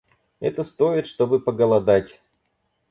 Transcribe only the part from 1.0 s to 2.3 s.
чтобы поголодать.